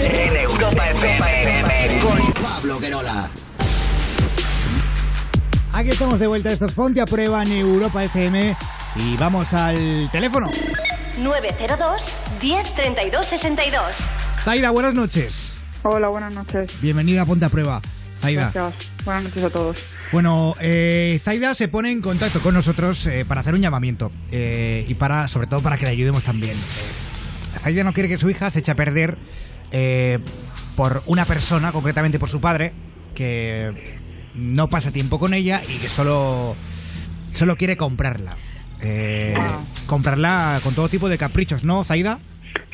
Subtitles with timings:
[0.00, 3.28] En Europa FM con Pablo Querola.
[5.72, 8.56] Aquí estamos de vuelta, esto es Ponte a Prueba en Europa FM
[8.96, 10.50] y vamos al teléfono.
[11.18, 12.08] 902
[12.40, 13.96] 10 32 62.
[14.44, 15.56] Zaida, buenas noches.
[15.82, 16.70] Hola, buenas noches.
[16.80, 17.82] Bienvenida a Ponte a Prueba.
[18.20, 18.52] Zaida.
[18.54, 18.90] Gracias.
[19.04, 19.76] Buenas noches a todos.
[20.12, 24.84] Bueno, eh, Zaida se pone en contacto con nosotros eh, para hacer un llamamiento eh,
[24.88, 26.54] y para, sobre todo, para que le ayudemos también.
[26.54, 29.18] Eh, Zaida no quiere que su hija se eche a perder
[29.72, 30.18] eh,
[30.76, 32.72] por una persona, concretamente por su padre,
[33.14, 33.98] que
[34.34, 36.54] no pasa tiempo con ella y que solo,
[37.32, 38.36] solo quiere comprarla.
[38.82, 39.34] Eh,
[39.86, 42.18] Comprarla con todo tipo de caprichos, ¿no, Zaida?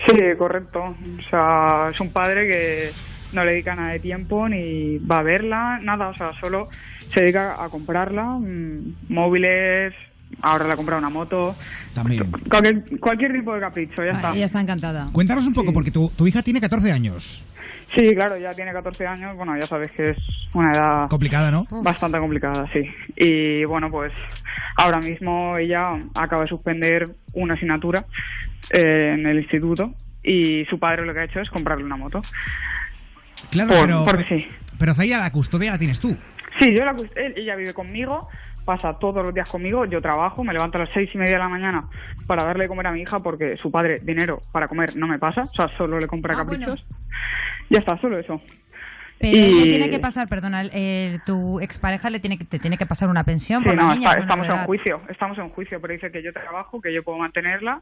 [0.06, 0.80] Sí, correcto.
[0.80, 2.90] O sea, es un padre que
[3.32, 6.08] no le dedica nada de tiempo ni va a verla, nada.
[6.08, 6.68] O sea, solo
[7.10, 8.24] se dedica a comprarla.
[8.24, 9.94] mm, Móviles,
[10.40, 11.54] ahora le ha comprado una moto.
[11.94, 12.30] También.
[12.48, 14.30] Cualquier, cualquier tipo de capricho, ya está.
[14.30, 15.08] Ah, ella está encantada.
[15.12, 17.44] Cuéntanos un poco, porque tu, tu hija tiene 14 años.
[17.94, 19.36] Sí, claro, ya tiene 14 años.
[19.36, 20.16] Bueno, ya sabes que es
[20.54, 21.62] una edad Complicada, ¿no?
[21.82, 22.88] bastante complicada, sí.
[23.16, 24.12] Y bueno, pues
[24.78, 27.04] ahora mismo ella acaba de suspender
[27.34, 28.06] una asignatura
[28.70, 29.92] eh, en el instituto
[30.24, 32.22] y su padre lo que ha hecho es comprarle una moto.
[33.52, 34.46] Claro, Por- pero, porque sí.
[34.78, 36.16] pero Zaida, la custodia la tienes tú.
[36.58, 36.94] Sí, yo la,
[37.36, 38.28] ella vive conmigo,
[38.66, 41.38] pasa todos los días conmigo, yo trabajo, me levanto a las seis y media de
[41.38, 41.84] la mañana
[42.26, 45.18] para darle de comer a mi hija porque su padre dinero para comer no me
[45.18, 46.84] pasa, o sea, solo le compra Ah, caprichos.
[47.70, 48.40] Ya está, solo eso.
[49.18, 52.86] Pero Y- tiene que pasar, perdona, eh, tu expareja le tiene que, te tiene que
[52.86, 54.08] pasar una pensión Sí, por la no, niña.
[54.10, 57.18] está- estamos en juicio, estamos en juicio, pero dice que yo trabajo, que yo puedo
[57.18, 57.80] mantenerla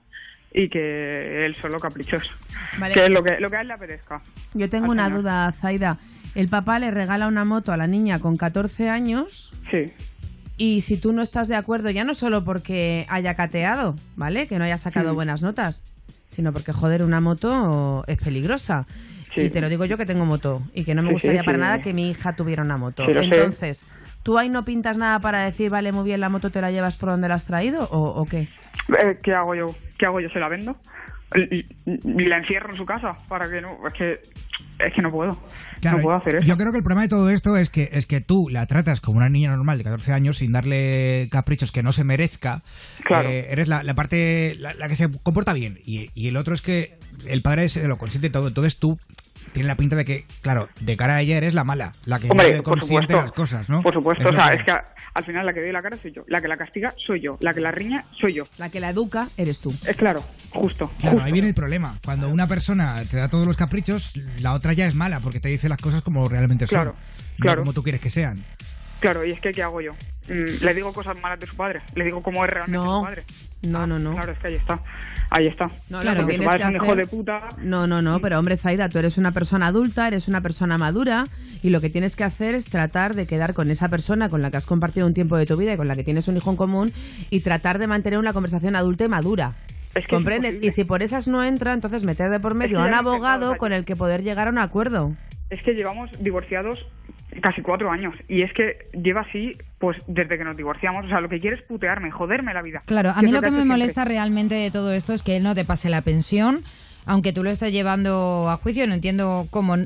[0.53, 2.23] y que él solo caprichos.
[2.79, 2.95] Vale.
[2.95, 4.23] Que es lo que, lo que a él le apetezca.
[4.55, 5.99] Yo tengo una duda, Zaida.
[6.35, 9.93] El papá le regala una moto a la niña con 14 años Sí,
[10.57, 14.47] y si tú no estás de acuerdo, ya no solo porque haya cateado, ¿vale?
[14.47, 15.83] Que no haya sacado buenas notas,
[16.29, 18.87] sino porque, joder, una moto es peligrosa.
[19.35, 19.41] Sí.
[19.43, 21.57] Y te lo digo yo que tengo moto y que no me Sí, gustaría para
[21.57, 23.07] nada que mi hija tuviera una moto.
[23.07, 23.29] Sí, lo sé.
[23.29, 23.85] Entonces,
[24.23, 26.97] ¿tú ahí no pintas nada para decir, vale, muy bien, la moto te la llevas
[26.97, 28.41] por donde la has traído o, o qué?
[29.03, 29.75] Eh, ¿Qué hago yo?
[30.01, 30.31] ¿Qué hago yo?
[30.31, 30.79] ¿Se la vendo?
[31.37, 31.67] Y,
[32.27, 33.77] la encierro en su casa para que no...
[33.87, 34.13] Es que,
[34.79, 35.39] es que no puedo.
[35.83, 36.47] Claro, no puedo hacer eso.
[36.47, 39.03] Yo creo que el problema de todo esto es que, es que tú la tratas
[39.03, 42.63] como una niña normal de 14 años sin darle caprichos que no se merezca.
[43.05, 43.29] Claro.
[43.29, 45.79] Eh, eres la, la parte, la, la que se comporta bien.
[45.85, 48.49] Y, y el otro es que el padre se lo consiente todo.
[48.49, 48.99] Entonces tú
[49.53, 52.27] tienes la pinta de que, claro, de cara a ella eres la mala, la que
[52.27, 53.83] no Hombre, le por consiente las cosas, ¿no?
[53.83, 54.73] Por supuesto, Es o sea, lo es que
[55.13, 56.25] al final la que doy la cara soy yo.
[56.29, 57.37] La que la castiga soy yo.
[57.41, 58.45] La que la riña soy yo.
[58.59, 59.75] La que la educa eres tú.
[59.87, 60.91] Es claro, justo.
[60.99, 61.25] Claro, justo.
[61.25, 61.99] ahí viene el problema.
[62.05, 65.49] Cuando una persona te da todos los caprichos, la otra ya es mala porque te
[65.49, 66.77] dice las cosas como realmente son.
[66.77, 66.95] Claro,
[67.39, 67.63] no claro.
[67.63, 68.45] como tú quieres que sean.
[69.01, 69.95] Claro, y es que ¿qué hago yo?
[70.31, 71.81] Mm, le digo cosas malas de su padre.
[71.95, 73.01] Le digo cómo es realmente No.
[73.01, 73.25] su padre.
[73.67, 74.13] No, Ah, no, no.
[74.13, 74.81] Claro, es que ahí está.
[75.29, 75.67] Ahí está.
[75.91, 77.41] No, Claro, Porque que su padre es un hijo de puta.
[77.59, 81.25] No, no, no, pero hombre, Zaida, tú eres una persona adulta, eres una persona madura
[81.63, 84.51] y lo que tienes que hacer es tratar de quedar con esa persona con la
[84.51, 86.51] que has compartido un tiempo de tu vida y con la que tienes un hijo
[86.51, 86.93] en común
[87.29, 89.53] y tratar de mantener una conversación adulta y madura.
[89.89, 90.55] Es que es ¿Comprendes?
[90.55, 90.67] imposible.
[90.69, 93.57] Y si por esas no entra, entonces meter de por medio que a un abogado
[93.57, 95.13] con el que poder llegar a un acuerdo.
[95.51, 96.79] Es que llevamos divorciados
[97.43, 98.15] casi cuatro años.
[98.29, 101.05] Y es que lleva así, pues desde que nos divorciamos.
[101.05, 102.83] O sea, lo que quiere es putearme, joderme la vida.
[102.87, 103.79] Claro, a mí lo que me siempre.
[103.79, 106.65] molesta realmente de todo esto es que él no te pase la pensión,
[107.07, 108.87] aunque tú lo estés llevando a juicio.
[108.87, 109.77] No entiendo cómo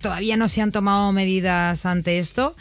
[0.00, 2.54] todavía no se han tomado medidas ante esto.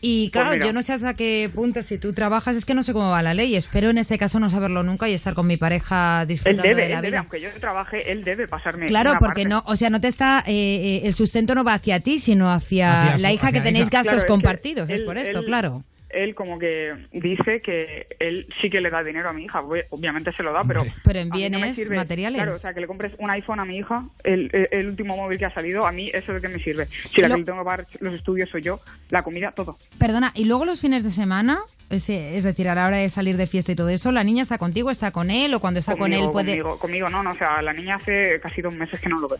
[0.00, 0.66] Y claro, Pues mira.
[0.66, 3.22] yo no sé hasta qué punto, si tú trabajas, es que no sé cómo va
[3.22, 3.56] la ley.
[3.56, 6.82] Espero en este caso no saberlo nunca y estar con mi pareja Él disfrutando debe,
[6.82, 7.18] de la él debe, vida.
[7.20, 8.86] aunque yo trabaje, él debe pasarme.
[8.86, 9.48] Claro, una porque parte.
[9.48, 12.50] no, o sea, no te está, eh, eh, el sustento no va hacia ti, sino
[12.52, 13.98] hacia, la hija hacia que tenéis hija.
[13.98, 15.82] gastos Claro, es que compartidos, es él- por eso, él- claro.
[16.10, 19.60] Él como que dice que él sí que le da dinero a mi hija.
[19.62, 20.84] Ob- Obviamente se lo da, pero...
[21.04, 21.96] Pero en no me bienes sirve.
[21.96, 22.40] materiales.
[22.40, 25.36] Claro, o sea, que le compres un iPhone a mi hija, el, el- último móvil
[25.38, 26.86] que ha salido, a mí eso es lo que me sirve.
[26.86, 28.80] Si la Lo- que tengo que pagar los estudios soy yo,
[29.10, 29.76] la comida, todo.
[29.98, 31.58] Perdona, y luego los fines de semana,
[31.90, 34.42] es, es decir, a la hora de salir de fiesta y todo eso, ¿la niña
[34.42, 36.52] está contigo, está con él o cuando está con él puede...?
[36.58, 39.28] Conmigo, conmigo no, no, o sea, la niña hace casi dos meses que no lo
[39.28, 39.36] ve.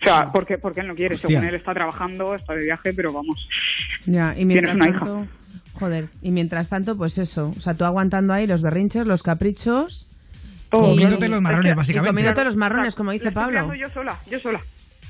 [0.00, 1.28] O sea, porque, porque él no quiere, Hostia.
[1.28, 3.48] según él está trabajando, está de viaje, pero vamos.
[4.06, 5.26] Ya, y Tienes mientras una tanto,
[5.74, 10.06] joder, y mientras tanto, pues eso, o sea, tú aguantando ahí los berrinches, los caprichos
[10.70, 10.82] Todo.
[10.90, 12.10] Comiéndote Es los marrones, y básicamente.
[12.10, 13.74] comiéndote los marrones, como dice Pablo.
[13.74, 14.60] yo sola, yo sola,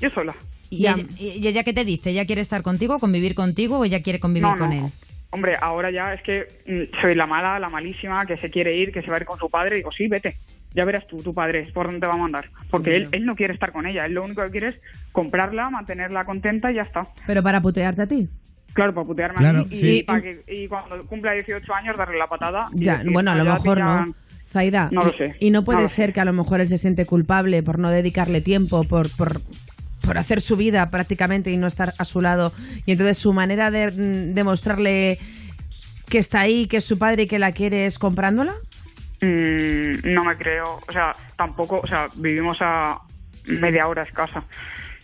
[0.01, 0.33] yo sola.
[0.71, 0.91] ¿Y Ya.
[0.93, 2.11] ella, y ella qué te dice?
[2.11, 4.85] ¿Ella quiere estar contigo, convivir contigo o ella quiere convivir No, con no.
[4.87, 4.91] él?
[5.31, 8.91] Hombre, ahora ya es que mm, soy la mala, la malísima, que se quiere ir,
[8.91, 9.75] que se va a ir con su padre.
[9.77, 10.37] Digo, sí, vete.
[10.75, 12.49] Ya verás tú, tu padre, por dónde te va a mandar.
[12.69, 14.05] Porque él, él no quiere estar con ella.
[14.05, 14.75] Él lo único que quiere es
[15.11, 17.07] comprarla, mantenerla contenta y ya está.
[17.25, 18.29] Pero para putearte a ti.
[18.73, 19.75] Claro, para putearme Claro, a mí.
[19.75, 19.89] sí.
[19.99, 22.67] Y, para que, y cuando cumpla 18 años darle la patada.
[22.75, 24.15] y Ya, decir, bueno, a lo "No, ya mejor ya- no.
[24.51, 25.35] Zaida, No lo sé.
[25.39, 25.95] Y no puede No lo sé.
[25.95, 29.41] ser que a lo mejor él se siente culpable por no dedicarle tiempo, por, por,
[30.01, 32.51] por hacer su vida prácticamente y no estar a su lado.
[32.85, 35.17] Y entonces su manera de mm, demostrarle
[36.07, 38.53] que está ahí, que es su padre y que la quiere es comprándola.
[39.21, 42.99] Mm, no me creo, o sea, tampoco, o sea, vivimos a
[43.45, 44.43] media hora escasa.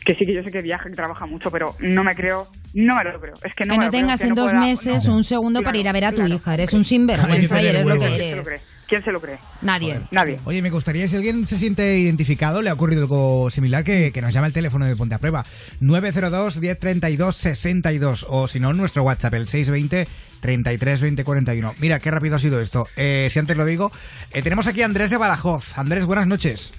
[0.06, 2.96] Que sí que yo sé que viaja, que trabaja mucho, pero no me creo, no
[2.96, 3.34] me lo creo.
[3.44, 5.16] Es que no que me no lo creo, tengas en no dos pueda- meses no.
[5.16, 6.36] un segundo para ir a ver a tu claro.
[6.36, 6.54] hija.
[6.54, 8.18] Eres un sinvergüenza y eres lo que huevos.
[8.18, 8.48] ¿Quién se lo eres.
[8.48, 8.62] cree?
[8.88, 9.40] ¿Quién se lo cree?
[9.64, 10.00] Nadie.
[10.12, 10.38] Nadie.
[10.46, 14.22] Oye, me gustaría, si alguien se siente identificado, le ha ocurrido algo similar, que, que
[14.22, 15.44] nos llame al teléfono de Ponte a Prueba.
[15.82, 18.26] 902-1032-62.
[18.30, 20.08] O si no, nuestro WhatsApp, el 620
[20.40, 21.74] 33 20 41.
[21.80, 22.88] Mira, qué rápido ha sido esto.
[22.96, 23.92] Eh, si antes lo digo,
[24.32, 25.78] eh, tenemos aquí a Andrés de Badajoz.
[25.78, 26.74] Andrés, buenas noches.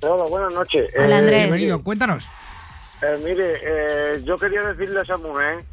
[0.00, 0.90] Hola, buenas noches.
[0.98, 1.38] Hola, Eh, Andrés.
[1.44, 2.28] Bienvenido, cuéntanos.
[3.02, 5.64] Eh, mire, eh, yo quería decirle a esa mujer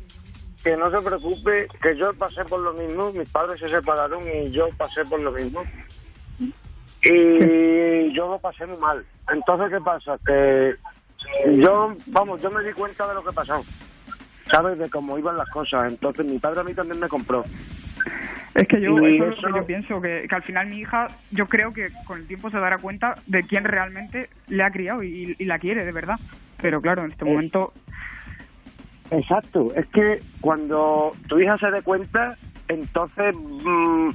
[0.64, 4.52] que no se preocupe, que yo pasé por lo mismo, mis padres se separaron y
[4.52, 5.64] yo pasé por lo mismo.
[7.04, 9.06] Y yo lo pasé muy mal.
[9.32, 10.18] Entonces, ¿qué pasa?
[10.26, 10.76] Que
[11.62, 13.64] yo, vamos, yo me di cuenta de lo que pasó.
[14.46, 14.78] ¿Sabes?
[14.80, 15.94] De cómo iban las cosas.
[15.94, 17.44] Entonces, mi padre a mí también me compró.
[18.56, 21.08] Es que yo, eso es lo que yo pienso, que, que al final mi hija,
[21.32, 25.04] yo creo que con el tiempo se dará cuenta de quién realmente le ha criado
[25.04, 26.20] y, y la quiere, de verdad.
[26.62, 27.74] Pero claro, en este momento,
[29.12, 34.10] Exacto, es que cuando tu hija se dé cuenta, entonces mm,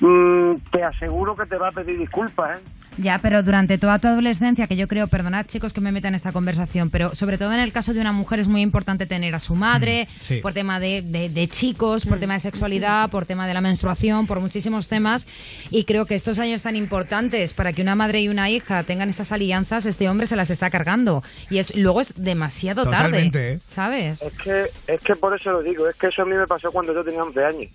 [0.00, 2.62] mm, te aseguro que te va a pedir disculpas, ¿eh?
[2.98, 6.14] Ya, pero durante toda tu adolescencia, que yo creo, perdonad chicos que me metan en
[6.14, 9.34] esta conversación, pero sobre todo en el caso de una mujer es muy importante tener
[9.34, 10.36] a su madre, Mm, sí.
[10.40, 14.26] por tema de, de- de chicos, por tema de sexualidad, por tema de la menstruación,
[14.26, 15.26] por muchísimos temas.
[15.70, 19.10] Y creo que estos años tan importantes para que una madre y una hija tengan
[19.10, 21.22] esas alianzas, este hombre se las está cargando.
[21.50, 23.60] Y es luego es demasiado Totalmente, tarde, ¿eh?
[23.68, 24.22] ¿sabes?
[24.22, 26.70] Es que, es que por eso lo digo, es que eso a mí me pasó
[26.72, 27.70] cuando yo tenía 11 años.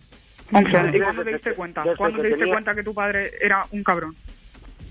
[0.53, 1.83] ¿y cuándo te diste cuenta?
[1.95, 4.15] ¿Cuándo te diste tenía- cuenta que tu padre era un cabrón?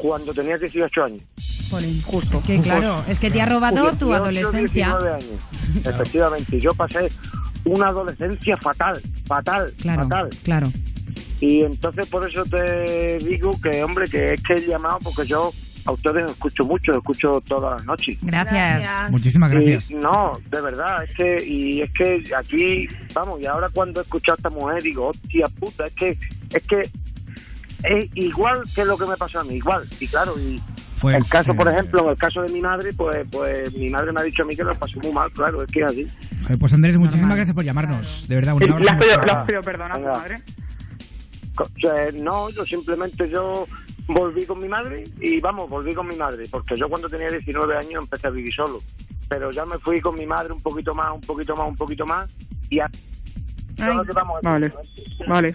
[0.01, 1.23] Cuando tenía 18 años.
[2.05, 2.43] Justo.
[2.47, 4.87] Que claro, es que te ha robado tu 18, adolescencia.
[4.89, 5.87] 19 años.
[5.87, 7.11] Efectivamente, yo pasé
[7.65, 10.31] una adolescencia fatal, fatal, Claro, fatal.
[10.43, 10.73] claro.
[11.41, 15.51] Y entonces por eso te digo que, hombre, que es que he llamado porque yo
[15.87, 18.19] a ustedes escucho mucho, escucho todas las noches.
[18.21, 19.11] Gracias.
[19.11, 19.91] Muchísimas gracias.
[19.91, 24.03] Y no, de verdad, es que, y es que aquí, vamos, y ahora cuando he
[24.03, 26.09] escuchado a esta mujer digo, hostia puta, es que,
[26.53, 26.91] es que
[27.85, 30.61] es igual que lo que me pasó a mí, igual, y claro, y
[31.01, 34.13] Pues, el caso, por ejemplo, en el caso de mi madre, pues, pues mi madre
[34.13, 36.09] me ha dicho a mí que lo pasó muy mal, claro, es que es así.
[36.59, 37.37] Pues Andrés, muchísimas Normal.
[37.39, 38.27] gracias por llamarnos.
[38.29, 39.33] De verdad, un ¿Le abrazo.
[39.39, 40.37] has pedido, perdón a tu madre?
[41.55, 43.67] Co- o sea, no, yo simplemente yo
[44.09, 47.77] volví con mi madre y vamos, volví con mi madre, porque yo cuando tenía 19
[47.77, 48.81] años empecé a vivir solo,
[49.29, 52.05] pero ya me fui con mi madre un poquito más, un poquito más, un poquito
[52.07, 52.29] más
[52.69, 52.87] y a...
[53.79, 54.47] Ay, llevamos aquí.
[54.47, 54.73] Vale,
[55.29, 55.55] vale.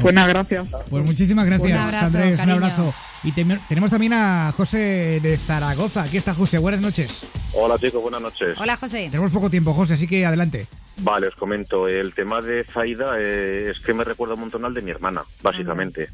[0.00, 0.66] Pues nada, gracias.
[0.90, 2.36] Pues muchísimas gracias, Un abrazo, Andrés.
[2.36, 2.56] cariño.
[2.56, 2.94] Un abrazo.
[3.24, 6.02] Y tenemos también a José de Zaragoza.
[6.02, 6.58] Aquí está José.
[6.58, 7.30] Buenas noches.
[7.54, 8.56] Hola chicos, buenas noches.
[8.60, 9.08] Hola, José.
[9.10, 10.66] Tenemos poco tiempo, José, así que adelante.
[10.98, 11.88] Vale, os comento.
[11.88, 15.22] El tema de Zaida eh, es que me recuerda un montón al de mi hermana,
[15.42, 16.08] básicamente.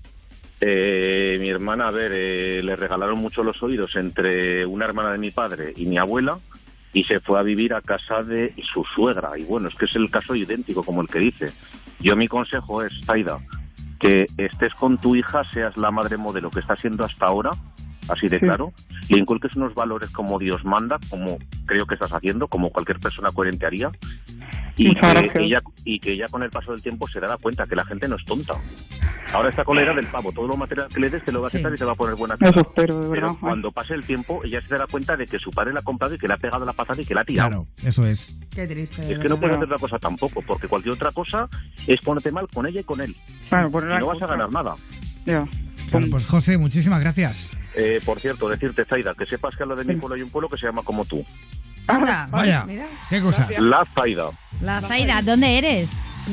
[0.61, 5.19] Eh, mi hermana, a ver, eh, le regalaron mucho los oídos entre una hermana de
[5.19, 6.39] mi padre y mi abuela
[6.95, 9.33] y se fue a vivir a casa de su suegra.
[9.37, 11.53] Y bueno, es que es el caso idéntico como el que dice.
[12.01, 13.39] Yo mi consejo es, Zaida,
[14.05, 17.49] que estés con tu hija, seas la madre modelo que está siendo hasta ahora,
[18.11, 18.45] así de Sí.
[18.45, 18.71] claro,
[19.09, 23.31] le inculques unos valores como Dios manda, como creo que estás haciendo, como cualquier persona
[23.31, 23.91] coherente haría,
[24.77, 27.77] y que, ella, y que ella con el paso del tiempo se dará cuenta que
[27.77, 28.55] la gente no es tonta.
[29.33, 31.41] Ahora está con la era del pavo, todo lo material que le des te lo
[31.41, 31.59] va a Sí.
[31.59, 32.51] quitar y te va a poner buena cara.
[32.51, 33.29] Eso espero, de verdad.
[33.29, 35.83] Pero cuando pase el tiempo, ella se dará cuenta de que su padre la ha
[35.83, 37.49] comprado y que le ha pegado la patada y que la ha tirado.
[37.51, 38.37] Claro, eso es.
[38.55, 39.01] Qué triste.
[39.13, 41.49] Es que no puedes hacer otra cosa tampoco, porque cualquier otra cosa
[41.87, 43.15] es ponerte mal con ella y con él.
[43.49, 44.75] Claro, Y no vas a ganar nada.
[45.27, 45.45] Ya.
[45.91, 47.51] Bueno, pues José, muchísimas gracias.
[47.77, 50.31] Eh, por cierto, decirte, Zaida, que sepas que a lo de mi pueblo hay un
[50.31, 51.25] pueblo que se llama como tú.
[51.87, 52.27] Anda.
[52.31, 52.87] Vaya, mira.
[53.11, 53.59] qué cosas.
[53.61, 54.27] La Zaida,
[54.61, 55.91] La Zaida, ¿dónde eres?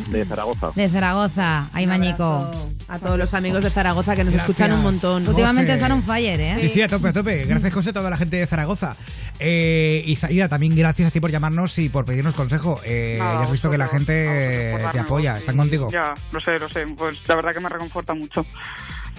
[0.09, 0.69] de Zaragoza.
[0.73, 1.67] De Zaragoza.
[1.73, 2.49] Ay, Un Mañico.
[2.87, 4.49] A todos los amigos de Zaragoza que nos Gracias.
[4.49, 5.27] escuchan un montón.
[5.27, 6.57] Últimamente están on fire, ¿eh?
[6.61, 7.43] Sí, sí, a tope, a tope.
[7.45, 8.95] Gracias, José, a toda la gente de Zaragoza.
[9.39, 12.79] Eh, y Saida, también gracias a ti por llamarnos y por pedirnos consejo.
[12.85, 15.89] Eh, Nada, ya has visto que la gente te apoya, están contigo.
[15.91, 16.87] Ya, lo sé, lo sé.
[16.97, 18.45] Pues la verdad que me reconforta mucho.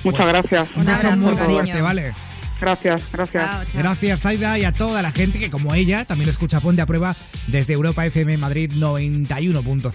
[0.04, 0.68] Muchas Pues, gracias.
[0.74, 2.14] Un Un beso abrazo, muy fuerte, ¿vale?
[2.62, 3.44] Gracias, gracias.
[3.44, 3.82] Chao, chao.
[3.82, 7.16] Gracias, Zaida, y a toda la gente que, como ella, también escucha Ponte a Prueba
[7.48, 9.92] desde Europa FM Madrid 91.0.